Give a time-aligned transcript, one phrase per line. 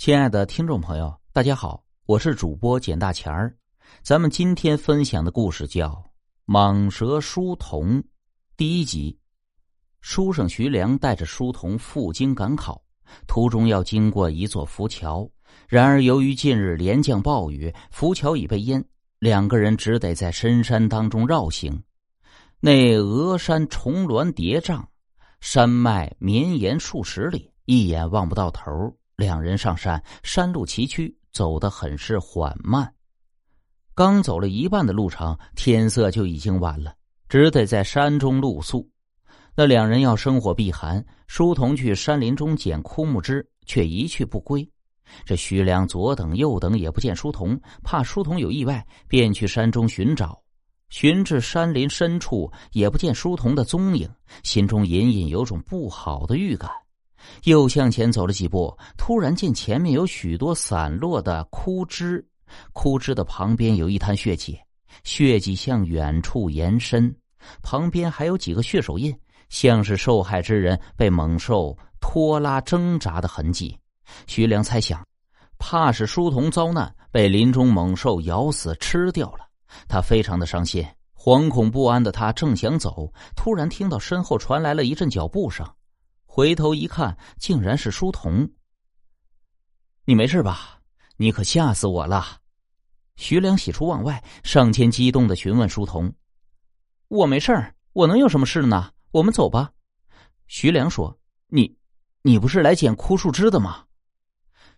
[0.00, 3.54] 亲爱的听众朋友，大家好，我是主播简大钱儿。
[4.02, 5.88] 咱们今天分享的故事叫
[6.50, 7.98] 《蟒蛇书童》
[8.56, 9.14] 第一集。
[10.00, 12.82] 书生徐良带着书童赴京赶考，
[13.26, 15.30] 途中要经过一座浮桥，
[15.68, 18.82] 然而由于近日连降暴雨，浮桥已被淹，
[19.18, 21.78] 两个人只得在深山当中绕行。
[22.58, 24.82] 那峨山重峦叠嶂，
[25.42, 28.96] 山脉绵延数十里，一眼望不到头。
[29.20, 32.90] 两人上山，山路崎岖，走得很是缓慢。
[33.94, 36.94] 刚走了一半的路程，天色就已经晚了，
[37.28, 38.88] 只得在山中露宿。
[39.54, 44.66] 那两人要生火避寒，书童去山林中捡枯木枝，却一去不归。
[45.26, 50.40] 这徐良左等右等也不见书童，怕书童有意外，便去山中寻找。
[50.88, 54.08] 寻至山林深处，也不见书童的踪影，
[54.42, 56.70] 心中隐隐有种不好的预感。
[57.44, 62.24] 又向前走了几步，突然见前面有许多散落的枯枝，
[62.72, 64.58] 枯枝的旁边有一滩血迹，
[65.04, 67.14] 血迹向远处延伸，
[67.62, 69.16] 旁边还有几个血手印，
[69.48, 73.78] 像是受害之人被猛兽拖拉挣扎的痕迹。
[74.26, 75.06] 徐良猜想，
[75.58, 79.46] 怕是书童遭难，被林中猛兽咬死吃掉了。
[79.86, 80.84] 他非常的伤心，
[81.16, 85.64] 惶恐不安的他正想走，突然听到身后传来了一阵脚步声。
[86.32, 88.48] 回头一看，竟然是书童。
[90.04, 90.80] 你没事吧？
[91.16, 92.24] 你可吓死我了！
[93.16, 96.14] 徐良喜出望外，上前激动的询问书童
[97.08, 98.92] ：“我没事，我能有什么事呢？
[99.10, 99.72] 我们走吧。”
[100.46, 101.18] 徐良说
[101.50, 101.76] ：“你，
[102.22, 103.84] 你不是来捡枯树枝的吗？”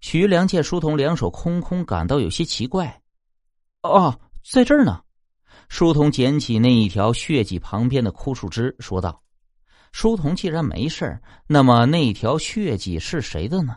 [0.00, 3.02] 徐良见书童两手空空，感到有些奇怪。
[3.82, 5.02] “哦，在这儿呢。”
[5.68, 9.20] 书童捡起那一条血迹旁边的枯树枝，说道。
[9.92, 13.76] 书童既然没事那么那条血迹是谁的呢？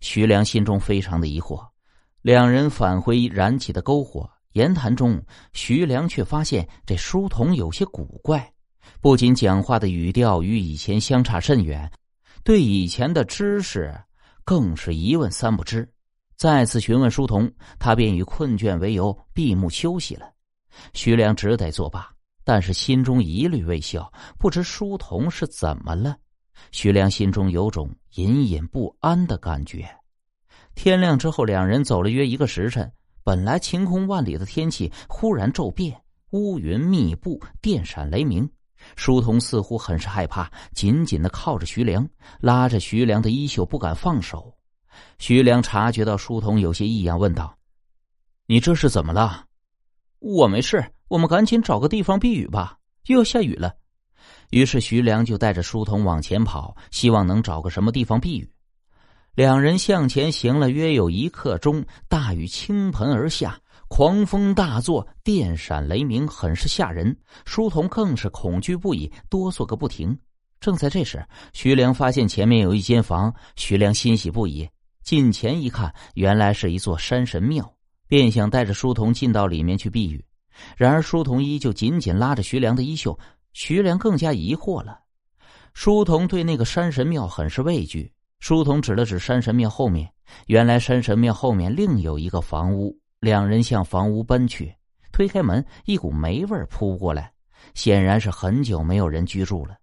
[0.00, 1.66] 徐良心中非常的疑惑。
[2.22, 5.20] 两人返回燃起的篝火，言谈中，
[5.52, 8.52] 徐良却发现这书童有些古怪，
[9.00, 11.90] 不仅讲话的语调与以前相差甚远，
[12.44, 13.92] 对以前的知识
[14.44, 15.88] 更是一问三不知。
[16.36, 20.32] 再次询问书童，他便以困倦为由闭目休息了。
[20.94, 22.08] 徐良只得作罢。
[22.44, 26.16] 但是心中疑虑未消，不知书童是怎么了。
[26.70, 29.88] 徐良心中有种隐隐不安的感觉。
[30.74, 32.90] 天亮之后，两人走了约一个时辰。
[33.24, 38.50] 本来晴空万里的天气，忽然骤变，乌云密布，电闪雷鸣。
[38.96, 42.08] 书童似乎很是害怕，紧紧的靠着徐良，
[42.40, 44.52] 拉着徐良的衣袖，不敢放手。
[45.18, 47.56] 徐良察觉到书童有些异样，问道
[48.46, 49.46] ：“你这是怎么了
[50.22, 52.78] ？”“我没事。”我们赶紧找个地方避雨吧，
[53.08, 53.74] 又要下雨了。
[54.48, 58.50] 于是徐良就带着书童往前跑，希望能找个什么地方避雨。
[59.34, 67.14] 两人向前行了约有一刻钟，大雨倾盆而下，狂风大作，电闪雷鸣，很是吓人。
[67.44, 70.18] 书童更是恐惧不已，哆嗦个不停。
[70.60, 71.22] 正在这时，
[71.52, 74.66] 徐良发现前面有一间房，徐良欣喜不已，
[75.02, 77.70] 近前一看，原来是一座山神庙，
[78.12, 80.22] 便想带着书童进到里面去避雨。
[80.76, 83.18] 然而，书童依旧紧紧拉着徐良的衣袖。
[83.54, 85.00] 徐良更加疑惑了。
[85.72, 88.12] 书童对那个山神庙很是畏惧。
[88.38, 90.12] 书童指了指山神庙后面，
[90.46, 92.94] 原来山神庙后面另有一个房屋。
[93.18, 94.74] 两人向房屋奔去，
[95.10, 97.32] 推开门，一股霉味扑过来，
[97.72, 99.74] 显然是很久没有人居住了。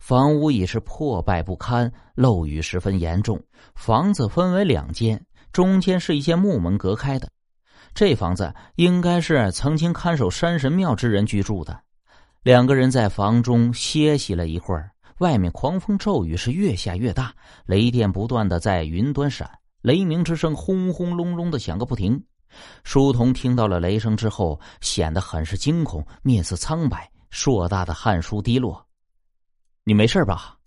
[0.00, 3.40] 房屋已是破败不堪，漏雨十分严重。
[3.76, 7.28] 房子分为两间，中间是一间木门隔开的。
[7.94, 11.78] 这房子应该是曾经看守山神庙之人居住的。
[12.42, 17.34] 两个人在房中歇息了一会儿，外面狂风骤雨是越下越大，
[17.66, 19.48] 雷电不断的在云端闪，
[19.82, 22.22] 雷鸣之声轰轰隆隆的响个不停。
[22.82, 28.84] 书童听到了雷声之后，显得很是惊恐，面色苍白，硕大的汗珠滴落。
[29.84, 30.58] 你没事吧？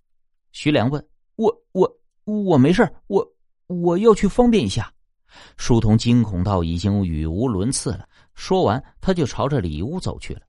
[0.52, 1.06] 徐良问。
[1.36, 1.92] 我我
[2.24, 3.28] 我没事，我
[3.68, 4.92] 我要去方便一下。
[5.58, 8.08] 书童惊恐到已经语无伦次了。
[8.34, 10.42] 说完，他就朝着里屋走去了。